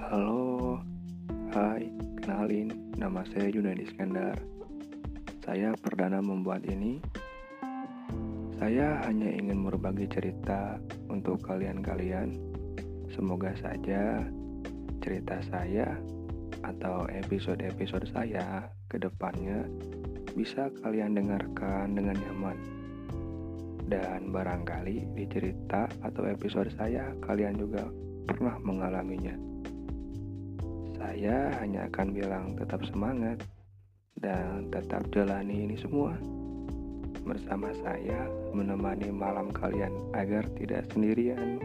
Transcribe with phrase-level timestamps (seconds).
[0.00, 0.80] Halo,
[1.52, 1.92] hai,
[2.24, 4.32] kenalin, nama saya Junadi Iskandar.
[5.44, 7.04] Saya perdana membuat ini.
[8.56, 10.80] Saya hanya ingin berbagi cerita
[11.12, 12.32] untuk kalian-kalian.
[13.12, 14.24] Semoga saja
[15.04, 16.00] cerita saya
[16.64, 19.68] atau episode-episode saya ke depannya
[20.32, 22.56] bisa kalian dengarkan dengan nyaman.
[23.84, 27.84] Dan barangkali di cerita atau episode saya, kalian juga
[28.24, 29.49] pernah mengalaminya.
[31.00, 33.40] Saya hanya akan bilang tetap semangat
[34.20, 36.12] dan tetap jalani ini semua.
[37.24, 41.56] Bersama saya menemani malam kalian agar tidak sendirian.